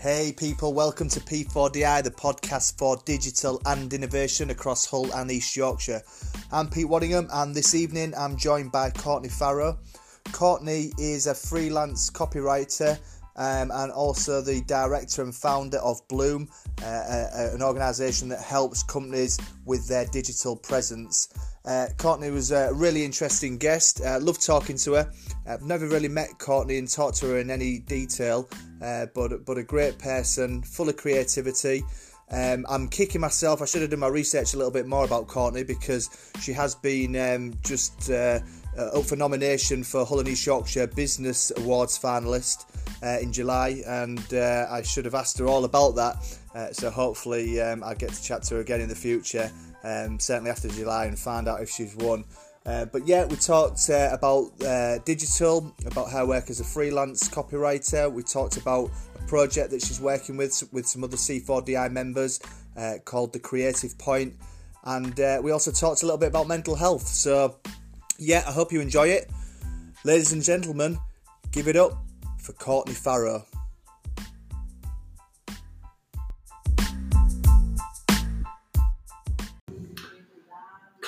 [0.00, 5.54] Hey people, welcome to P4DI, the podcast for digital and innovation across Hull and East
[5.54, 6.00] Yorkshire.
[6.50, 9.78] I'm Pete Waddingham, and this evening I'm joined by Courtney Farrow.
[10.32, 12.98] Courtney is a freelance copywriter
[13.36, 16.48] um, and also the director and founder of Bloom,
[16.82, 21.28] uh, uh, an organisation that helps companies with their digital presence.
[21.64, 24.00] Uh, Courtney was a really interesting guest.
[24.00, 25.12] Uh, loved talking to her.
[25.46, 28.48] I've never really met Courtney and talked to her in any detail,
[28.82, 31.82] uh, but but a great person, full of creativity.
[32.30, 33.60] Um, I'm kicking myself.
[33.60, 36.76] I should have done my research a little bit more about Courtney because she has
[36.76, 38.38] been um, just uh,
[38.78, 42.66] uh, up for nomination for Hull and East Yorkshire Business Awards finalist
[43.02, 46.38] uh, in July, and uh, I should have asked her all about that.
[46.54, 49.50] Uh, so hopefully, um, I'll get to chat to her again in the future,
[49.84, 52.24] um, certainly after July, and find out if she's won.
[52.66, 57.28] Uh, but yeah, we talked uh, about uh, digital, about her work as a freelance
[57.28, 58.12] copywriter.
[58.12, 62.40] We talked about a project that she's working with with some other C4DI members
[62.76, 64.34] uh, called The Creative Point,
[64.84, 67.06] and uh, we also talked a little bit about mental health.
[67.06, 67.56] So
[68.18, 69.30] yeah, I hope you enjoy it,
[70.04, 70.98] ladies and gentlemen.
[71.52, 72.04] Give it up
[72.38, 73.44] for Courtney Farrow.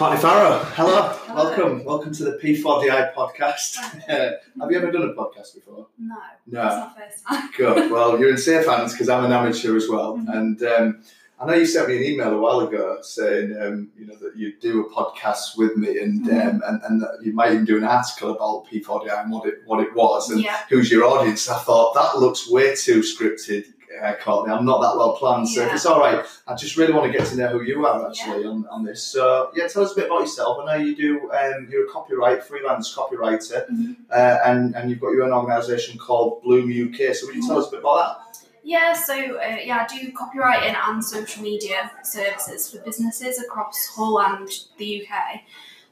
[0.02, 1.44] Courtney Farrow, hello, Hello.
[1.44, 3.76] welcome, welcome to the P4DI podcast.
[4.08, 5.86] Have you ever done a podcast before?
[5.96, 6.16] No,
[6.48, 6.62] No.
[6.64, 7.50] that's not first time.
[7.56, 7.88] Good.
[7.92, 10.16] Well, you're in safe hands because I'm an amateur as well.
[10.18, 10.36] Mhm.
[10.36, 11.02] And um,
[11.40, 14.34] I know you sent me an email a while ago saying, um, you know, that
[14.36, 16.48] you do a podcast with me and Mhm.
[16.48, 19.58] um, and, and that you might even do an article about P4DI and what it
[19.66, 20.56] what it was and Yeah.
[20.68, 21.48] who's your audience.
[21.48, 23.66] I thought that looks way too scripted.
[24.00, 26.92] Uh, Courtney, I'm not that well planned, so if it's all right, I just really
[26.92, 29.02] want to get to know who you are actually on, on this.
[29.02, 30.58] So yeah, tell us a bit about yourself.
[30.62, 31.30] I know you do.
[31.30, 33.96] Um, you're a copyright freelance copywriter, Mhm.
[34.10, 37.14] uh, and and you've got your own organisation called Bloom UK.
[37.14, 37.96] So would you tell us a bit about
[38.32, 38.38] that?
[38.64, 44.20] Yeah, so uh, yeah, I do copywriting and social media services for businesses across Hull
[44.22, 44.48] and
[44.78, 45.40] the UK.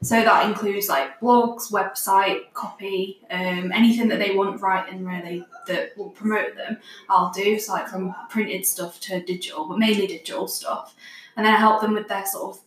[0.03, 5.95] So that includes like blogs, website, copy, um, anything that they want writing really that
[5.95, 6.77] will promote them.
[7.07, 10.95] I'll do so like from printed stuff to digital, but mainly digital stuff,
[11.37, 12.61] and then I help them with their sort of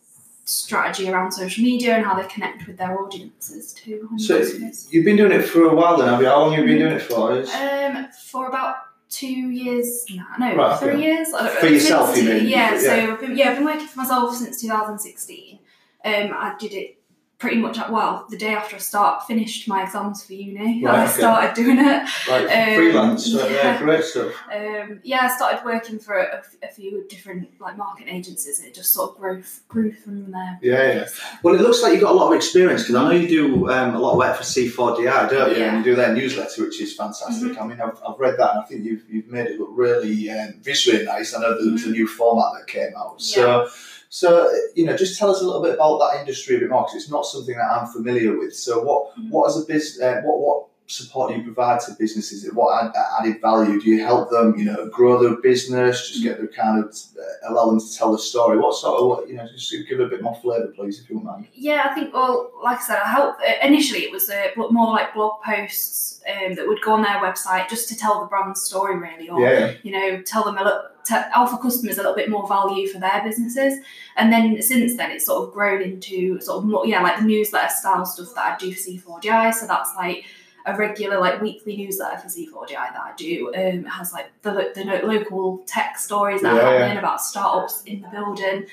[0.45, 4.07] strategy around social media and how they connect with their audiences too.
[4.17, 4.87] So customers.
[4.91, 6.27] you've been doing it for a while then, have you?
[6.27, 7.31] How long have you been doing it for?
[7.53, 8.75] Um, for about
[9.09, 11.33] two years now, no, Right, three years.
[11.33, 12.47] I don't For know, yourself, you mean?
[12.47, 12.79] Yeah, Yeah.
[12.79, 15.59] so I've been, yeah, I've been working for myself since 2016.
[16.05, 16.99] Um, I did it
[17.37, 20.83] pretty much at well the day after I start finished my exams for uni.
[20.83, 21.11] Right, I okay.
[21.11, 22.09] started doing it.
[22.29, 23.77] Like Um, freelance, yeah, yeah.
[23.77, 24.33] great stuff.
[24.53, 28.73] Um, yeah, I started working for a, a few different like marketing agencies, and it
[28.73, 30.59] just sort of grew grew from there.
[30.61, 31.07] Yeah, yeah.
[31.43, 33.69] Well, it looks like you've got a lot of experience because I know you do
[33.69, 35.57] um, a lot of work for C4DI, don't you?
[35.57, 35.75] Yeah.
[35.75, 37.59] And you do their newsletter, which is fantastic.
[37.59, 40.29] I mean, I've, I've read that and I think you've, you've made it look really
[40.29, 41.33] um, visually nice.
[41.33, 43.21] I know there was a new format that came out.
[43.21, 43.67] So,
[44.15, 46.83] so you know, just tell us a little bit about that industry a bit more
[46.83, 48.55] because it's not something that I'm familiar with.
[48.55, 49.29] So, what Mhm.
[49.29, 50.57] what as a business, uh, what what
[50.87, 52.47] support do you provide to businesses?
[52.53, 54.57] What added value do you help them?
[54.57, 58.11] You know, grow their business, just get them kind of uh, allow them to tell
[58.11, 58.57] the story.
[58.57, 61.09] What sort of what, you know, just give it a bit more flavour, please, if
[61.09, 61.47] you wouldn't mind.
[61.53, 63.41] Yeah, I think, well, like I said, I helped.
[63.63, 67.67] Initially, it was uh, more like blog posts um, that would go on their website
[67.67, 70.83] just to tell the brand story, really, or, Yeah, you know, tell them a little,
[71.03, 73.79] te- offer customers a little bit more value for their businesses.
[74.17, 77.25] And then since then, it's sort of grown into sort of more, yeah, like the
[77.25, 79.53] newsletter style stuff that I do for C4DI.
[79.53, 80.25] So that's like
[80.65, 83.49] a regular, like weekly newsletter for C4DI that I do.
[83.49, 86.99] Um, it has like the, the local tech stories that Yeah, are yeah.
[86.99, 88.65] about startups in the building,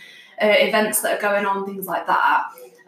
[0.43, 2.45] uh, events that are going on, things like that.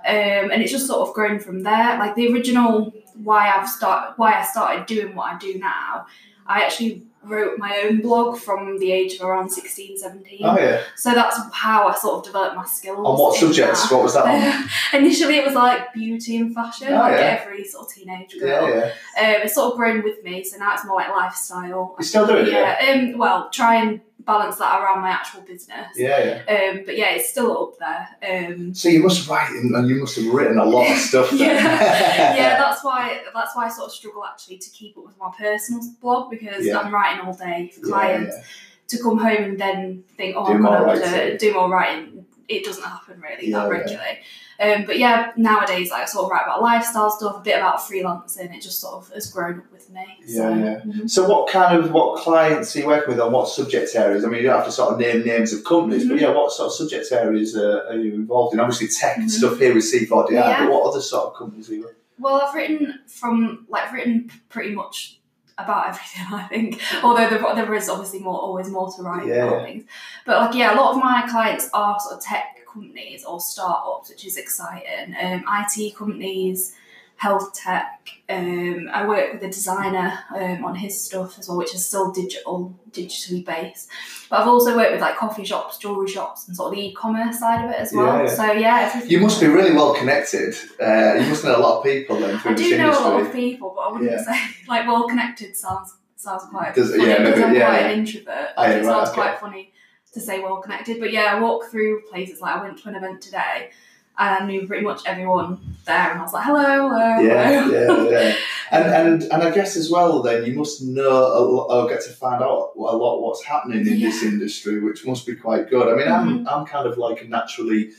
[0.07, 1.99] Um, and it's just sort of grown from there.
[1.99, 2.93] Like the original
[3.23, 6.07] why I've start why I started doing what I do now,
[6.47, 10.41] I actually wrote my own blog from the age of around 16, 17.
[10.43, 10.83] Oh yeah.
[10.97, 12.99] So that's how I sort of developed my skills.
[12.99, 13.89] On what subjects?
[13.89, 13.95] that.
[13.95, 14.69] What was that?
[14.95, 17.41] Initially, it was like beauty and fashion, Oh, like yeah.
[17.43, 18.69] every sort of teenage girl.
[18.69, 18.85] yeah.
[19.19, 21.97] Um, it's sort of grown with me, so now it's more like lifestyle.
[21.99, 22.53] You still doing it?
[22.53, 22.93] Yeah.
[23.13, 25.89] Um, well, try and balance that around my actual business.
[25.97, 26.55] Yeah, yeah.
[26.71, 28.49] Um, but yeah, it's still up there.
[28.49, 31.31] Um, So you must write and you must have written a lot of stuff.
[31.31, 31.39] Then.
[31.41, 31.55] yeah,
[32.37, 35.31] yeah, that's why that's why I sort of struggle actually to keep up with my
[35.37, 36.79] personal blog because Yeah.
[36.79, 38.35] I'm writing all day for clients.
[38.37, 38.45] yeah.
[38.89, 41.03] To come home and then think, oh, Do I'm gonna writing.
[41.03, 42.14] to do more writing.
[42.49, 43.71] It doesn't happen really Yeah, that yeah.
[43.79, 44.19] regularly.
[44.61, 47.79] Um, but yeah, nowadays like, I sort of write about lifestyle stuff, a bit about
[47.81, 48.55] freelancing.
[48.55, 50.05] It just sort of has grown up with me.
[50.29, 50.81] so, Yeah, yeah.
[50.81, 51.11] mhm.
[51.11, 54.25] So what kind of what clients are you working with on what subject areas?
[54.25, 56.21] I mean, you don't have to sort of name names of companies, but Mhm.
[56.21, 58.61] yeah, what sort of subject areas uh, are you involved in?
[58.61, 59.31] Obviously, tech and Mhm.
[59.31, 60.65] stuff here with C4DI, Yeah.
[60.67, 61.95] but what other sort of companies are you with?
[62.21, 65.21] Well, I've written from like I've written pretty much
[65.59, 66.23] about everything.
[66.33, 69.47] I think, although there, there is obviously more, always more to write Yeah.
[69.47, 69.85] about things.
[70.27, 74.09] But like, yeah, a lot of my clients are sort of tech companies or startups,
[74.11, 75.15] which is exciting.
[75.21, 76.75] Um, IT companies,
[77.17, 78.09] health tech.
[78.29, 82.11] Um, I work with a designer um, on his stuff as well, which is still
[82.13, 83.89] digital, digitally based.
[84.29, 87.39] But I've also worked with like coffee shops, jewelry shops, and sort of the e-commerce
[87.39, 88.19] side of it as well.
[88.19, 88.35] Yeah, yeah.
[88.35, 90.55] So yeah, You must be really well connected.
[90.83, 93.33] Uh, you must know a lot of people then I do know a lot of
[93.33, 94.23] people, but I wouldn't Yeah.
[94.23, 97.81] say like well connected sounds sounds quite Does- funny yeah, because maybe- I'm yeah, quite
[97.81, 97.87] yeah.
[97.89, 98.49] an introvert.
[98.57, 99.15] Oh, it right, sounds okay.
[99.21, 99.73] quite funny
[100.13, 102.95] to say well connected, but yeah, I walk through places like I went to an
[102.97, 103.71] event today
[104.19, 108.11] and I knew pretty much everyone there, and I was like hello, hello, Yeah, hello.
[108.11, 108.35] yeah, yeah.
[108.71, 112.01] And and and I guess as well, then you must know a lot, or get
[112.05, 115.87] to find out a lot what's happening in this industry, which must be quite good.
[115.87, 116.49] I mean, Mm-hmm.
[116.49, 117.91] I'm I'm kind of like a naturally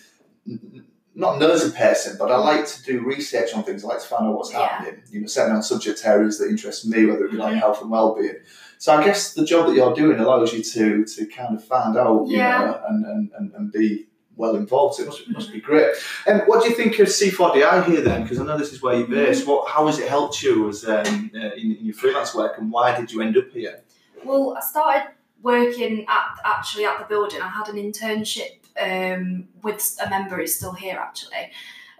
[1.17, 3.85] not nosy person, but I like to do research on things.
[3.85, 4.67] I like to find out what's Yeah.
[4.67, 5.01] happening.
[5.09, 7.59] You know, certainly on subject areas that interest me, whether it be like Mhm.
[7.59, 8.35] health and well-being.
[8.79, 11.95] So I guess the job that you're doing allows you to to kind of find
[11.97, 12.57] out, you Yeah.
[12.65, 14.95] know, and, and, and, and be well involved.
[14.95, 15.95] So it must, must be great.
[16.27, 18.23] And what do you think of C4DI here then?
[18.23, 19.47] Because I know this is where you're based.
[19.47, 22.71] What, how has it helped you as um, uh, in, in your freelance work, and
[22.71, 23.81] why did you end up here?
[24.23, 25.11] Well, I started
[25.41, 27.41] working at actually at the building.
[27.41, 31.51] I had an internship um, with a member who's still here actually.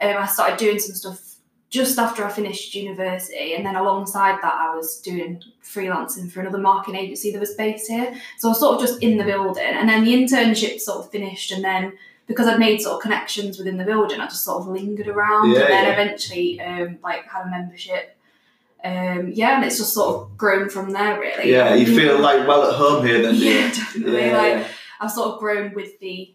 [0.01, 1.35] Um, I started doing some stuff
[1.69, 6.57] just after I finished university, and then alongside that, I was doing freelancing for another
[6.57, 8.15] marketing agency that was based here.
[8.37, 11.11] So I was sort of just in the building, and then the internship sort of
[11.11, 11.93] finished, and then
[12.27, 15.51] because I'd made sort of connections within the building, I just sort of lingered around,
[15.51, 15.93] Yeah, and then yeah.
[15.93, 18.17] eventually, um, like had a membership.
[18.83, 21.51] Um, yeah, and it's just sort of grown from there, really.
[21.51, 23.35] Yeah, you feel like well at home here then.
[23.49, 24.25] Yeah, definitely.
[24.27, 24.67] Yeah, like.
[25.01, 26.33] I've sort of grown with the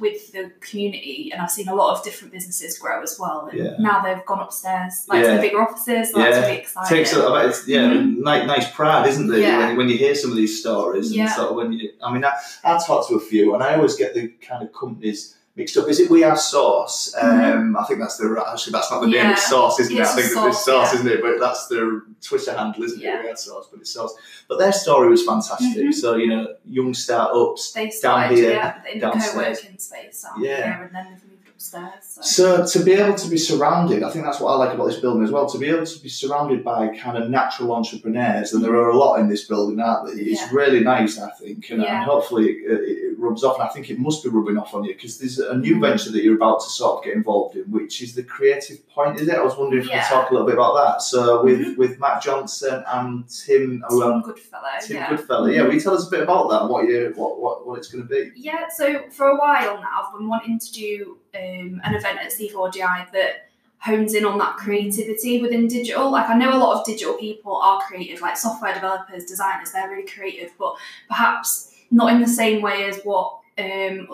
[0.00, 3.48] with the community, and I've seen a lot of different businesses grow as well.
[3.50, 3.74] And Yeah.
[3.78, 5.30] now they've gone upstairs, like Yeah.
[5.30, 6.12] to the bigger offices.
[6.12, 6.42] So that's Yeah.
[6.46, 6.96] really exciting.
[6.96, 8.18] takes a, I bet it's, yeah, Mhm.
[8.18, 9.40] nice, nice pride, isn't it?
[9.40, 9.58] Yeah.
[9.68, 11.34] When, when you hear some of these stories, and Yeah.
[11.34, 12.32] sort of when you, I mean, I,
[12.64, 15.88] I talk to a few, and I always get the kind of companies mixed up.
[15.88, 17.14] Is it We Are Source?
[17.18, 19.16] Um, I think that's the actually that's not the name.
[19.16, 19.26] Mm-hmm.
[19.28, 19.32] Yeah.
[19.32, 20.12] It's Source, isn't It's it?
[20.12, 20.94] I think just it's Source, Source, yeah.
[21.00, 21.22] isn't it?
[21.22, 23.20] But that's the Twitter handle, isn't Yeah.
[23.20, 23.24] it?
[23.24, 24.12] We Are Source, but it's Source.
[24.48, 25.86] But their story was fantastic.
[25.86, 25.94] Mhm.
[25.94, 27.72] So you know, young startups.
[27.72, 30.82] they started here, yeah, in the co-working space Yeah.
[30.84, 32.18] and then they've moved upstairs.
[32.20, 32.66] So.
[32.66, 35.00] So to be able to be surrounded, I think that's what I like about this
[35.00, 35.48] building as well.
[35.48, 38.96] To be able to be surrounded by kind of natural entrepreneurs, and there are a
[38.96, 40.18] lot in this building, aren't there?
[40.18, 40.48] It's Yeah.
[40.52, 41.96] really nice, I think, and, Yeah.
[41.96, 43.58] and hopefully it, it rubs off.
[43.58, 45.80] And I think it must be rubbing off on you because there's a new Mhm.
[45.80, 49.20] venture that you're about to sort of get involved in, which is the Creative Point,
[49.20, 49.34] is it?
[49.34, 50.06] I was wondering if you Yeah.
[50.08, 51.02] could talk a little bit about that.
[51.02, 55.10] So with with Matt Johnson and Tim, Tim well, Goodfellow, Tim yeah.
[55.10, 55.62] Goodfellow, yeah.
[55.62, 56.62] Will you tell us a bit about that?
[56.62, 58.32] and What you what what, what it's going to be?
[58.36, 62.32] Yeah, so for a while now, I've been wanting to do um, an event at
[62.32, 63.48] C4DI that
[63.80, 66.10] hones in on that creativity within digital.
[66.10, 69.88] Like, I know a lot of digital people are creative, like software developers, designers, they're
[69.88, 70.76] really creative, but
[71.08, 73.38] perhaps not in the same way as what.
[73.58, 74.08] Um,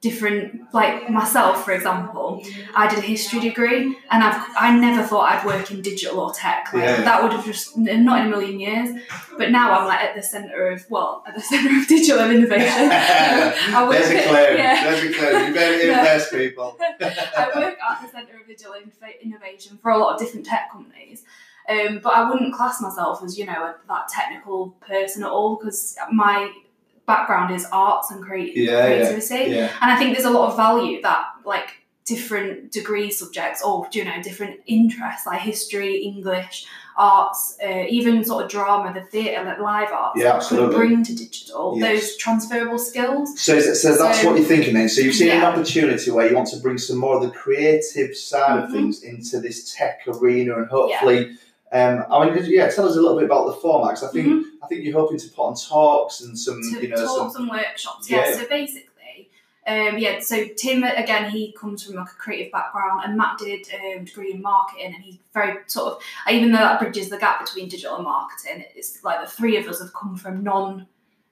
[0.00, 2.40] different like myself for example
[2.76, 6.32] i did a history degree and i've i never thought i'd work in digital or
[6.32, 7.02] tech like Yeah.
[7.02, 8.96] that would have just not in a million years
[9.36, 12.90] but now i'm like at the center of well at the center of digital innovation
[12.92, 14.56] I work There's a at- claim.
[14.56, 14.84] yeah.
[14.84, 15.48] There's a claim.
[15.48, 15.98] You better Yeah.
[15.98, 16.76] invest, people.
[16.80, 18.74] I work at the Centre of Digital
[19.22, 21.24] Innovation for a lot of different tech companies.
[21.68, 25.56] Um, but I wouldn't class myself as, you know, a, that technical person at all
[25.56, 26.50] because my
[27.12, 29.50] background is arts and creat- Yeah, yeah, creativity.
[29.56, 29.70] Yeah.
[29.82, 31.70] And I think there's a lot of value that, like,
[32.06, 36.64] different degree subjects or, you know, different interests like history, English,
[36.96, 41.14] arts, uh, even sort of drama, the theatre, like live arts, Yeah, could bring to
[41.14, 41.84] digital Yes.
[41.84, 43.38] those transferable skills.
[43.38, 44.88] So, is it- so that's So- what you're thinking then.
[44.88, 48.16] So you've seen an opportunity where you want to bring some more of the creative
[48.16, 48.72] side of Mhm.
[48.72, 51.36] things into this tech arena, and hopefully,
[51.72, 53.90] um, I mean, yeah, tell us a little bit about the format.
[53.94, 54.42] 'cause I think Mhm.
[54.62, 57.50] I think you're hoping to put on talks and some, to you know, some and
[57.50, 58.08] workshops.
[58.10, 58.28] Yeah.
[58.28, 58.36] Yeah.
[58.36, 59.30] So basically,
[59.66, 60.18] um, yeah.
[60.20, 64.04] So Tim again, he comes from like a creative background, and Matt did um, a
[64.04, 67.68] degree in marketing, and he's very sort of even though that bridges the gap between
[67.68, 68.64] digital and marketing.
[68.74, 70.86] It's like the three of us have come from non.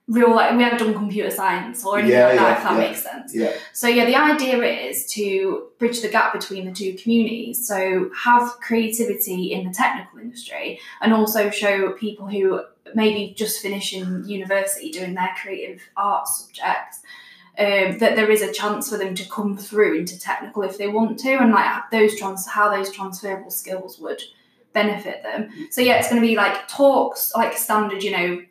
[0.07, 2.71] Real like we haven't done computer science or anything Yeah, like that yeah, if that
[2.73, 2.87] yeah.
[2.87, 3.35] makes sense.
[3.35, 7.67] yeah, So yeah, the idea is to bridge the gap between the two communities.
[7.67, 12.61] So have creativity in the technical industry and also show people who
[12.95, 17.01] maybe just finishing university doing their creative arts subjects
[17.59, 20.87] um, that there is a chance for them to come through into technical if they
[20.87, 24.21] want to, and like those trans how those transferable skills would
[24.77, 25.49] benefit them.
[25.71, 28.41] So yeah, it's going to be like talks, like standard, you know,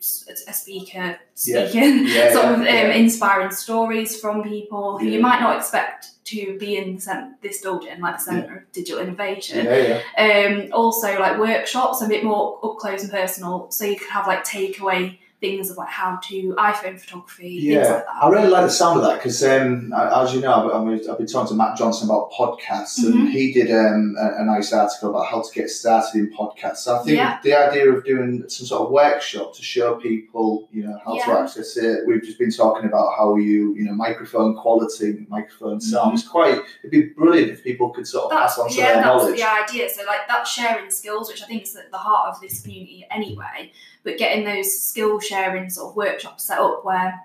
[0.47, 5.39] a speaker speaking, Yeah, sort yeah, of um, inspiring stories from people who you might
[5.39, 9.65] not expect to be in the cent- this building, like the Centre of Digital Innovation.
[9.65, 10.63] Yeah, yeah.
[10.65, 14.27] Um, also like workshops, a bit more up close and personal, so you could have
[14.27, 18.23] like takeaway things of like how to iPhone photography, things Yeah, like that.
[18.23, 21.27] I really like the sound of that because, um, as you know, I've, I've been
[21.27, 23.11] talking to Matt Johnson about podcasts, Mhm.
[23.13, 26.77] and he did um, a, a nice article about how to get started in podcasts.
[26.77, 27.37] So I think Yeah.
[27.43, 31.39] the idea of doing some sort of workshop to show people, you know, how to
[31.39, 32.07] access it.
[32.07, 36.11] We've just been talking about how you, you know, microphone quality, microphone sound.
[36.11, 36.13] Mhm.
[36.15, 36.57] It's quite.
[36.81, 39.03] It'd be brilliant if people could sort of That's, pass on some yeah, of their
[39.03, 39.39] that's knowledge.
[39.39, 39.89] the idea.
[39.89, 43.05] So like that sharing skills, which I think is at the heart of this community
[43.11, 43.71] anyway.
[44.03, 47.19] But getting those skill sharing sort of workshops set up where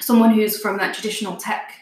[0.00, 1.72] someone who's from that traditional tech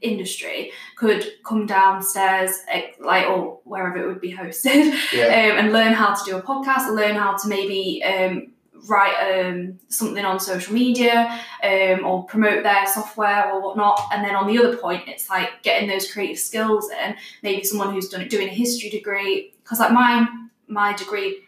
[0.00, 5.26] industry could come downstairs, eh, like or wherever it would be hosted, Yeah.
[5.52, 8.48] um, and learn how to do a podcast, learn how to maybe um,
[8.88, 14.00] write um, something on social media um, or promote their software or whatnot.
[14.12, 17.14] And then on the other point, it's like getting those creative skills in.
[17.44, 20.26] Maybe someone who's done doing a history degree, because like my
[20.66, 21.38] my degree.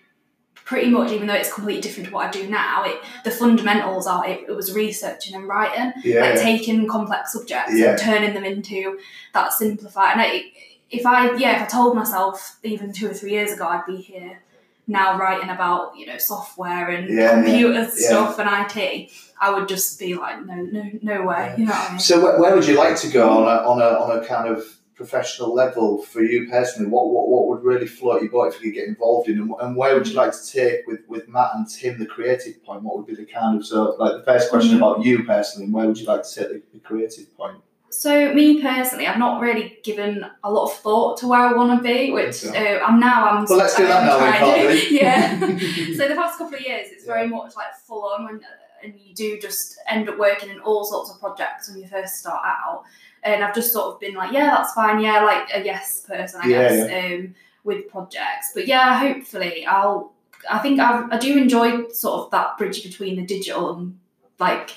[0.65, 4.07] Pretty much, even though it's completely different to what I do now, it the fundamentals
[4.07, 6.21] are it, it was researching and writing, yeah.
[6.21, 7.91] like taking complex subjects Yeah.
[7.91, 8.99] and turning them into
[9.35, 10.13] that simplified.
[10.13, 10.45] And I,
[10.91, 13.97] if I, yeah, if I told myself even two or three years ago I'd be
[13.97, 14.41] here
[14.87, 17.89] now writing about you know software and Yeah, computer yeah.
[17.91, 21.55] stuff and IT, I would just be like, no, no, no way.
[21.59, 22.01] You know what I mean?
[22.01, 24.49] So where, where would you like to go on a, on a on a kind
[24.49, 26.91] of professional level for you personally?
[26.91, 29.53] What what, what would really float your boat if you could get involved in, and,
[29.61, 32.83] and where would you like to take with, with Matt and Tim the creative point?
[32.83, 34.79] What would be the kind of so like the first question Mhm.
[34.79, 37.59] about you personally, and where would you like to take the, the creative point?
[37.91, 41.79] So me personally, I've not really given a lot of thought to where I want
[41.79, 43.29] to be, which uh, I'm now.
[43.31, 43.45] I'm.
[43.49, 45.01] Well, let's do that now, then, can't we?
[45.01, 45.39] yeah.
[45.97, 48.41] so the past couple of years, it's very much like full on when
[48.85, 52.17] and you do just end up working in all sorts of projects when you first
[52.17, 52.85] start out.
[53.25, 55.01] And I've just sort of been like, yeah, that's fine.
[55.01, 58.53] Yeah, like a yes person, I Yeah, guess, Um, with projects.
[58.55, 60.13] But yeah, hopefully I'll.
[60.51, 63.99] I think I've, I do enjoy sort of that bridge between the digital and
[64.39, 64.71] like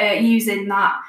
[0.00, 1.00] uh, using that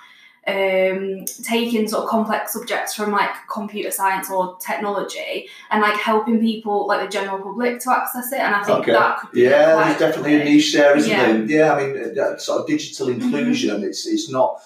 [0.46, 6.40] um, taking sort of complex subjects from like computer science or technology and like helping
[6.40, 8.92] people like the general public to access it and I think Okay.
[8.92, 11.32] that could be Yeah, there's definitely a niche there, isn't Yeah.
[11.32, 11.46] there?
[11.46, 13.22] Yeah, I mean, that sort of digital Mm-hmm.
[13.24, 13.84] inclusion.
[13.84, 14.62] It's it's not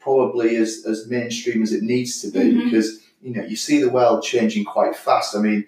[0.00, 2.64] probably as, as mainstream as it needs to be Mhm.
[2.64, 5.36] because you know you see the world changing quite fast.
[5.36, 5.66] I mean,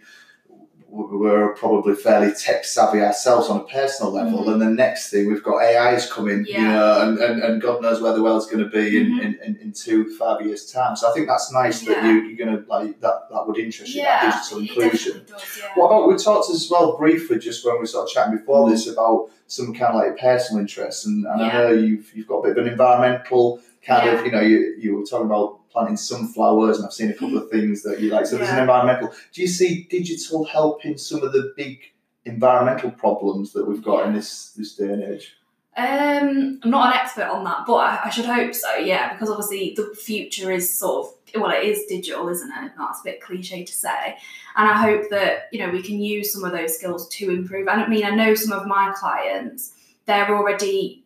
[0.94, 4.52] we're probably fairly tech savvy ourselves on a personal level, Mhm.
[4.52, 8.02] and the next thing we've got AIs coming, you know, and, and, and God knows
[8.02, 9.42] where the world's going to be in, Mhm.
[9.42, 10.94] in, in, two five years time.
[10.96, 13.22] So I think that's nice that you, you're going to like that.
[13.30, 14.02] That would interest you.
[14.02, 15.22] yeah that digital inclusion.
[15.26, 15.64] does, yeah.
[15.76, 18.66] What about we talked as well briefly just when we were sort of chatting before
[18.66, 18.70] Mm.
[18.72, 22.38] this about some kind of like personal interests and, and I know you've you've got
[22.40, 25.96] a bit of an environmental kind of you know you you were talking about planting
[25.96, 29.12] sunflowers and I've seen a couple of things that you like so there's an environmental
[29.32, 31.80] do you see digital helping some of the big
[32.24, 35.34] environmental problems that we've got in this this day and age
[35.76, 38.76] Um, I'm not an expert on that, but I, I should hope so.
[38.76, 42.72] Yeah, because obviously the future is sort of well, it is digital, isn't it?
[42.76, 44.18] That's a bit cliche to say,
[44.56, 47.68] and I hope that you know we can use some of those skills to improve.
[47.68, 49.72] And I mean, I know some of my clients;
[50.04, 51.01] they're already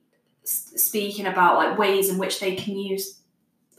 [0.46, 3.18] s- speaking about like ways in which they can use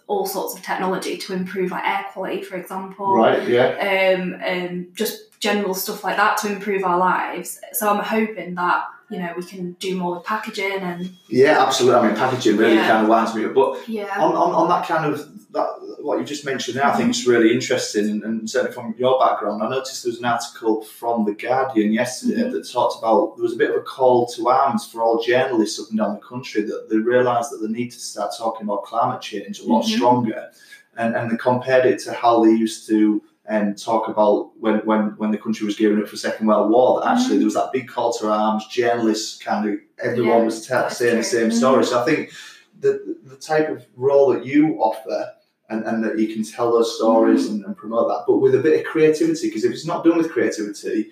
[0.08, 4.96] all sorts of technology to improve like air quality, for example right yeah um, and
[4.96, 7.60] just general stuff like that to improve our lives.
[7.74, 12.00] So I'm hoping that you know we can do more with packaging and yeah absolutely
[12.00, 12.88] I mean packaging really Yeah.
[12.90, 15.18] kind of winds me up but yeah, on, on, on that kind of
[15.52, 15.68] that
[16.02, 19.18] what you just mentioned there, I think it's really interesting, and, and certainly from your
[19.20, 22.52] background, I noticed there was an article from the Guardian yesterday Mhm.
[22.52, 25.80] that talked about there was a bit of a call to arms for all journalists
[25.80, 28.84] up and down the country that they realised that they need to start talking about
[28.84, 29.96] climate change a lot Mhm.
[29.96, 30.50] stronger,
[30.98, 33.22] and and they compared it to how they used to.
[33.50, 37.00] And talk about when, when, when the country was gearing up for Second World War.
[37.00, 37.40] That actually Mhm.
[37.40, 38.68] there was that big call to arms.
[38.68, 41.54] Journalists kind of everyone Yeah, was tell, that's saying the same Mhm.
[41.54, 41.86] story.
[41.86, 42.32] So I think
[42.80, 45.30] the the type of role that you offer
[45.70, 47.56] and, and that you can tell those stories Mm-hmm.
[47.56, 49.48] and, and promote that, but with a bit of creativity.
[49.48, 51.12] Because if it's not done with creativity,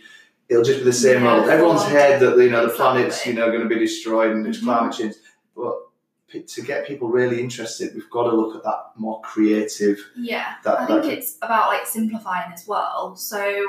[0.50, 1.48] it'll just be the same Yeah, old.
[1.50, 4.60] Everyone's heard that you know the planet's you know going to be destroyed and it's
[4.60, 4.64] Mhm.
[4.66, 5.16] climate change,
[5.56, 5.74] but
[6.44, 10.00] to get people really interested, we've got to look at that more creative.
[10.18, 10.56] yeah.
[10.64, 13.16] That, I think that it's about like simplifying as well.
[13.16, 13.66] So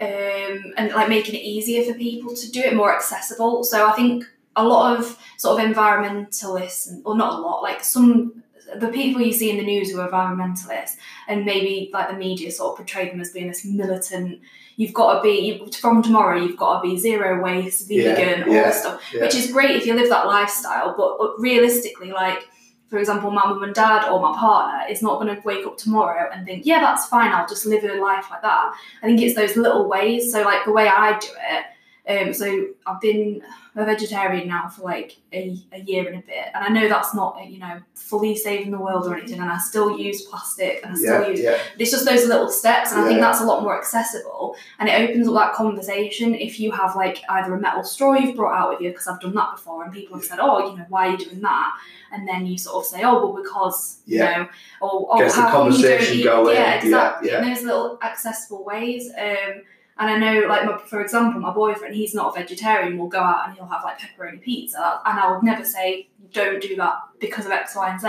[0.00, 3.64] um, and like making it easier for people to do it more accessible.
[3.64, 4.24] So I think
[4.54, 8.42] a lot of sort of environmentalists, and, or not a lot, like some
[8.74, 10.96] the people you see in the news who are environmentalists
[11.28, 14.40] and maybe like the media sort of portray them as being this militant
[14.76, 18.52] you've got to be from tomorrow you've got to be zero waste vegan Yeah, all
[18.52, 19.20] yeah, this stuff yeah.
[19.22, 22.48] which is great if you live that lifestyle but, but realistically like
[22.88, 25.76] for example my mum and dad or my partner is not going to wake up
[25.76, 29.20] tomorrow and think yeah that's fine i'll just live a life like that i think
[29.20, 31.64] it's those little ways so like the way i do it
[32.08, 33.42] um, so I've been
[33.74, 37.14] a vegetarian now for like a, a year and a bit, and I know that's
[37.14, 40.92] not you know fully saving the world or anything, and I still use plastic and
[40.92, 43.24] I still Yeah, use yeah, it's just those little steps, and I think Yeah.
[43.26, 46.34] that's a lot more accessible, and it opens up that conversation.
[46.34, 49.20] If you have like either a metal straw you've brought out with you, because I've
[49.20, 51.72] done that before, and people have said, "Oh, you know, why are you doing that?"
[52.12, 54.30] And then you sort of say, "Oh, well, because Yeah.
[54.30, 54.48] you know,
[54.80, 57.28] or oh, Gets how you don't conversation eat-" going, Yeah, yeah, exactly.
[57.30, 57.42] yeah.
[57.42, 59.10] In those little accessible ways.
[59.18, 59.62] Um,
[59.98, 63.20] and I know, like, my, for example, my boyfriend, he's not a vegetarian, will go
[63.20, 65.00] out and he'll have like pepperoni pizza.
[65.06, 68.08] And I would never say, don't do that because of X, Y, and Z.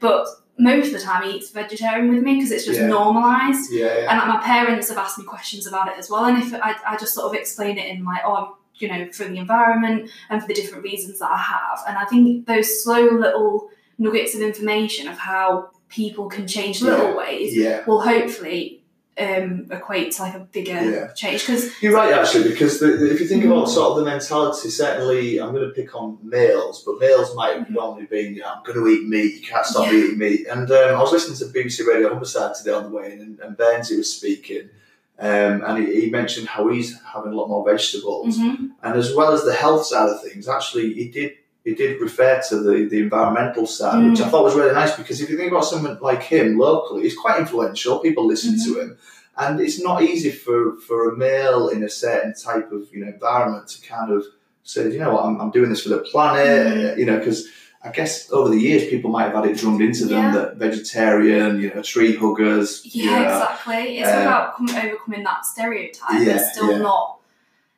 [0.00, 0.26] But
[0.58, 2.88] most of the time, he eats vegetarian with me because it's just Yeah.
[2.88, 3.72] normalised.
[3.72, 4.10] yeah, yeah.
[4.10, 6.26] And like, my parents have asked me questions about it as well.
[6.26, 9.24] And if I, I just sort of explain it in like, oh, you know, for
[9.24, 11.80] the environment and for the different reasons that I have.
[11.88, 17.16] And I think those slow little nuggets of information of how people can change little
[17.16, 17.84] ways yeah.
[17.86, 18.81] will hopefully
[19.18, 21.12] um, equate to like a bigger Yeah.
[21.12, 21.42] change.
[21.46, 23.52] Because You're right, actually, because the, the- if you think Mhm.
[23.52, 27.56] about sort of the mentality, certainly I'm going to pick on males, but males might
[27.58, 27.72] have Mhm.
[27.72, 29.98] normally been, you know, I'm going to eat meat, you can't stop Yeah.
[29.98, 30.46] eating meat.
[30.50, 33.38] And um, I was listening to BBC Radio Humberside today on the way in, and,
[33.40, 34.70] and Bernsey was speaking,
[35.18, 38.38] um, and he, he mentioned how he's having a lot more vegetables.
[38.38, 38.70] Mhm.
[38.82, 41.32] And as well as the health side of things, actually, he did
[41.64, 44.30] he did refer to the, the environmental side, which I Mm.
[44.30, 47.38] thought was really nice because if you think about someone like him locally, he's quite
[47.38, 47.98] influential.
[48.00, 48.72] People listen Mm-hmm.
[48.74, 48.98] to him,
[49.38, 53.10] and it's not easy for, for a male in a certain type of you know
[53.12, 54.24] environment to kind of
[54.64, 56.98] say, you know what, I'm, I'm doing this for the planet, Mhm.
[56.98, 57.48] you know, because.
[57.84, 60.34] I guess over the years, people might have had it drummed into them Yeah.
[60.38, 63.98] that vegetarian, you know, tree huggers, yeah, you know, exactly.
[63.98, 66.20] It's um, about com- overcoming that stereotype.
[66.20, 66.78] Yeah, It's still yeah.
[66.78, 67.18] not.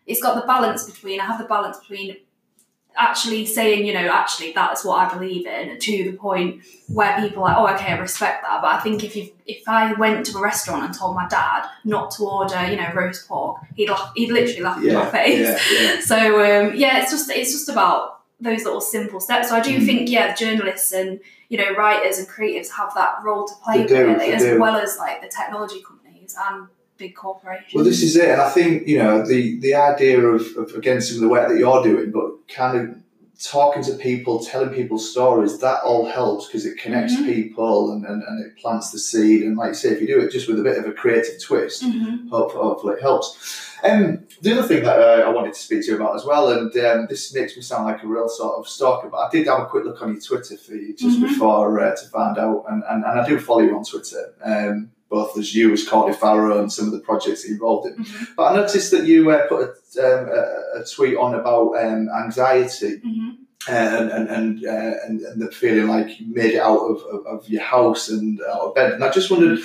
[0.07, 1.21] It's got the balance between.
[1.21, 2.17] I have the balance between
[2.97, 7.43] actually saying, you know, actually that's what I believe in, to the point where people
[7.45, 8.61] are like, oh, okay, I respect that.
[8.63, 11.69] But I think if you if I went to a restaurant and told my dad
[11.85, 15.41] not to order, you know, roast pork, he'd laugh, he'd literally laugh in my face.
[15.41, 15.59] yeah,
[15.95, 16.01] yeah.
[16.13, 19.49] So um, yeah, it's just it's just about those little simple steps.
[19.49, 19.87] So I do Mm.
[19.87, 23.95] think yeah, journalists and you know writers and creatives have that role to play do,
[24.07, 24.59] really, as do.
[24.61, 27.75] well as like the technology companies and big corporations.
[27.75, 31.01] Well, this is it, and I think you know the the idea of, of again
[31.01, 32.97] some of the work that you're doing, but kind of
[33.43, 37.27] talking to people, telling people stories, that all helps because it connects Mhm.
[37.27, 39.43] people and, and, and it plants the seed.
[39.43, 41.43] And like you say, if you do it just with a bit of a creative
[41.43, 42.29] twist, Mhm.
[42.31, 43.61] hope, hopefully it helps.
[43.83, 46.49] Um, the other thing that uh, I wanted to speak to you about as well,
[46.51, 49.47] and um, this makes me sound like a real sort of stalker, but I did
[49.49, 51.29] have a quick look on your Twitter feed just Mhm.
[51.29, 54.91] before uh, to find out, and, and, and I do follow you on Twitter, um,
[55.11, 58.05] both as you, as Courtney Farrow, and some of the projects involved in.
[58.05, 58.29] Mhm.
[58.37, 59.61] But I noticed that you uh, put
[59.99, 63.37] a, um, a, a tweet on about um, anxiety Mhm.
[63.69, 67.27] and and and, uh, and and the feeling like you made it out of, of,
[67.27, 68.93] of your house and out of bed.
[68.93, 69.61] And I just wondered,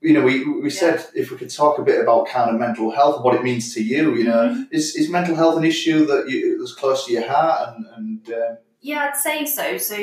[0.00, 2.90] you know, we, we said if we could talk a bit about kind of mental
[2.90, 4.14] health and what it means to you.
[4.14, 4.68] You know, Mhm.
[4.70, 7.58] is, is mental health an issue that you, that's close to your heart?
[7.68, 9.76] And and uh, Yeah, I'd say so.
[9.78, 9.96] So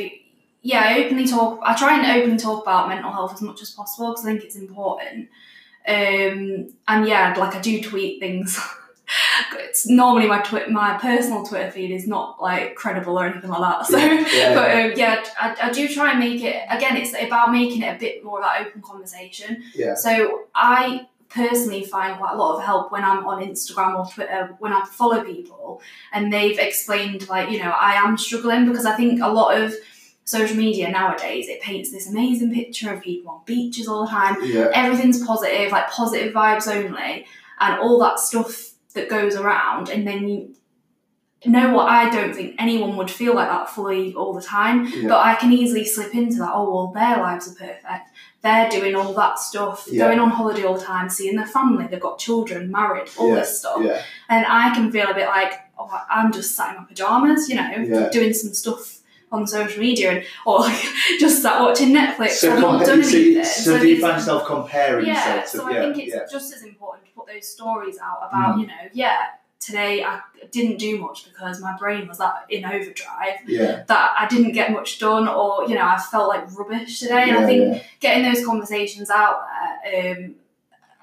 [0.62, 1.60] yeah, I openly talk.
[1.64, 4.44] I try and openly talk about mental health as much as possible because I think
[4.44, 5.30] it's important.
[5.88, 8.60] Um, and yeah, like I do tweet things.
[9.54, 13.62] it's normally my twi- my personal Twitter feed is not like credible or anything like
[13.62, 13.86] that.
[13.90, 14.54] So, Yeah, yeah.
[14.54, 16.64] but um, yeah, I, I do try and make it.
[16.70, 19.64] Again, it's about making it a bit more of that open conversation.
[19.74, 19.96] Yeah.
[19.96, 24.56] So I personally find quite a lot of help when I'm on Instagram or Twitter
[24.60, 25.82] when I follow people
[26.14, 29.74] and they've explained like you know I am struggling because I think a lot of
[30.28, 34.36] social media nowadays it paints this amazing picture of people on beaches all the time
[34.44, 37.26] yeah, everything's positive like positive vibes only
[37.60, 40.28] and all that stuff that goes around and then
[41.44, 44.88] you know what I don't think anyone would feel like that fully all the time
[44.88, 46.52] yeah, but I can easily slip into that.
[46.52, 48.10] Oh well, their lives are perfect.
[48.42, 50.06] They're doing all that stuff, Yeah.
[50.08, 51.86] going on holiday all the time, seeing their family.
[51.88, 53.82] They've got children, married, all this stuff,
[54.30, 57.56] and I can feel a bit like, oh, I'm just sat in my pajamas, you
[57.56, 58.97] know, doing some stuff
[59.32, 60.60] on social media, and or
[61.20, 62.32] just sat watching Netflix.
[62.32, 63.44] So, I've not done so, anything.
[63.44, 66.54] so I do you find yourself comparing yeah, so I yeah, think it's yeah, just
[66.54, 68.62] as important to put those stories out about, Mm.
[68.62, 69.18] you know, yeah,
[69.60, 74.28] today I didn't do much because my brain was that in overdrive yeah, that I
[74.28, 77.24] didn't get much done or, you know, I felt like rubbish today.
[77.30, 77.84] and I think yeah.
[78.00, 79.42] getting those conversations out
[79.84, 80.36] there, um,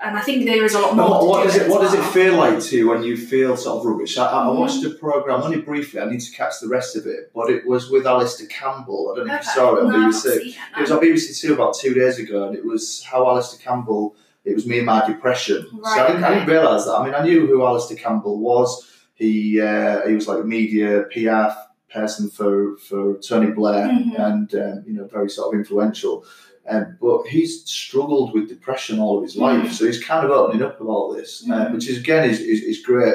[0.04, 1.08] and I think there is a lot more.
[1.08, 3.16] what, to what do does it what does it feel like to you when you
[3.16, 4.16] feel sort of rubbish?
[4.18, 4.58] I, I Mhm.
[4.58, 6.00] watched a program only briefly.
[6.00, 9.10] I need to catch the rest of it, but it was with Alastair Campbell.
[9.12, 10.26] I don't know if you saw it on No, BBC.
[10.28, 13.60] it, It was on BBC Two about two days ago, and it was how Alastair
[13.64, 14.14] Campbell.
[14.44, 15.66] It was me and my depression.
[15.72, 16.34] so I didn't, okay.
[16.34, 16.92] didn't realise that.
[16.98, 18.86] I mean, I knew who Alastair Campbell was.
[19.14, 21.48] He uh, he was like a media PR
[21.90, 24.18] person for for Tony Blair, Mhm.
[24.28, 26.24] and um, you know very sort of influential.
[26.66, 29.72] Um, but he's struggled with depression all of his life, Mhm.
[29.72, 31.72] so he's kind of opening up about this, uh, Mhm.
[31.74, 33.14] which is again is, is, is great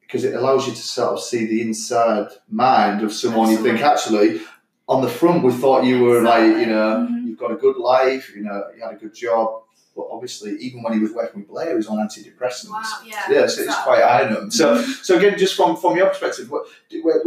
[0.00, 3.80] because it allows you to sort of see the inside mind of someone you think
[3.82, 4.40] actually
[4.88, 7.26] on the front we thought you were like you know Mhm.
[7.26, 9.62] you've got a good life, you know you had a good job,
[9.98, 12.70] but obviously even when he was working with Blair, he was on antidepressants.
[12.70, 13.22] Wow, yeah.
[13.30, 14.50] Yeah, so it's quite iron.
[14.50, 16.64] So, so again, just from from your perspective, what,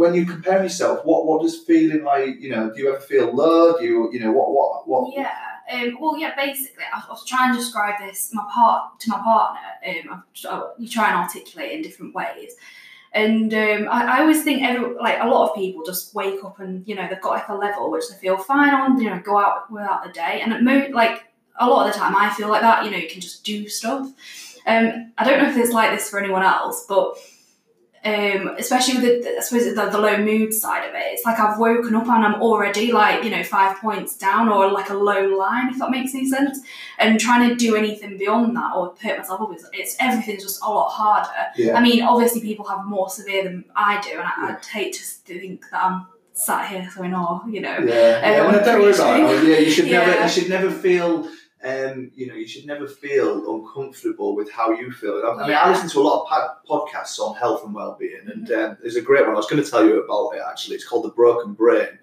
[0.00, 2.40] when- you compare yourself, what what does feeling like?
[2.40, 3.78] You know, do you ever feel low?
[3.78, 5.14] Do you you know what what what?
[5.14, 5.30] Yeah.
[5.72, 6.34] Um, well, yeah.
[6.34, 9.60] Basically, I, I was trying to describe this my part to my partner.
[9.88, 12.52] Um, I, you try and articulate it in different ways,
[13.12, 16.58] and um, I, I always think every like a lot of people just wake up
[16.60, 19.00] and you know they've got like a level which they feel fine on.
[19.00, 21.24] You know, go out without the day, and at mo- like
[21.56, 22.84] a lot of the time I feel like that.
[22.84, 24.08] You know, you can just do stuff.
[24.66, 27.16] Um, I don't know if it's like this for anyone else, but
[28.04, 31.38] um, especially with the, I suppose the, the low mood side of it, it's like
[31.38, 34.94] I've woken up and I'm already like, you know, five points down or like a
[34.94, 36.58] low line, if that makes any sense.
[36.98, 40.62] And trying to do anything beyond that or hurt myself up, it's, it's everything's just
[40.62, 41.52] a lot harder.
[41.56, 41.76] Yeah.
[41.76, 44.56] I mean, obviously people have more severe than I do, and I, Yeah.
[44.56, 48.44] I'd hate to think that I'm sat here going, oh, you know, Yeah, yeah.
[48.44, 49.48] Um, no, don't worry about it.
[49.48, 51.28] Yeah, you should never you should never feel.
[51.64, 55.22] Um, you know, you should never feel uncomfortable with how you feel.
[55.24, 58.48] I, mean, I listen to a lot of pod- podcasts on health and well-being, and
[58.48, 58.70] Mm-hmm.
[58.72, 59.34] um, there's a great one.
[59.34, 60.74] I was going to tell you about it actually.
[60.76, 61.98] It's called The Broken Brain,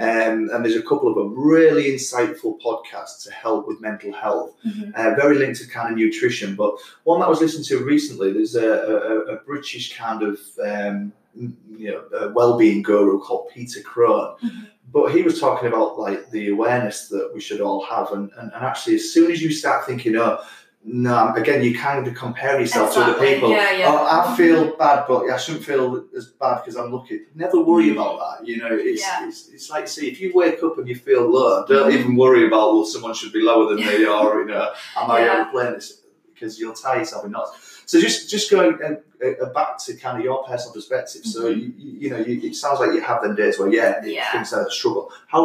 [0.00, 4.54] um, and there's a couple of them really insightful podcasts to help with mental health.
[4.64, 4.94] Mhm.
[4.94, 6.54] uh, very linked to kind of nutrition.
[6.54, 10.38] But one that I was listening to recently, there's a, a, a British kind of
[10.64, 14.36] um, you know well-being guru called Peter Crone.
[14.44, 14.66] Mhm.
[14.92, 18.52] But he was talking about like the awareness that we should all have, and, and,
[18.52, 20.40] and actually, as soon as you start thinking, oh,
[20.82, 23.50] no, again, you kind of compare yourself to other people.
[23.50, 23.86] Yeah, yeah.
[23.90, 27.20] Oh, I feel bad, but I shouldn't feel as bad because I'm lucky.
[27.34, 28.48] Never worry about that.
[28.48, 29.28] You know, it's, Yeah.
[29.28, 31.98] it's, it's like, see, if you wake up and you feel low, don't Mhm.
[31.98, 35.24] even worry about, well, someone should be lower than me, or, you know, am I
[35.24, 35.40] Yeah.
[35.42, 36.00] overplaying this?
[36.32, 37.69] Because you'll tie yourself in knots.
[37.90, 41.22] So just just going uh, uh, back to kind of your personal perspective.
[41.24, 41.56] So, Mhm.
[41.60, 44.30] you, you you know, you, it sounds like you have them days where, yeah, Yeah.
[44.30, 45.10] things are a struggle.
[45.26, 45.40] How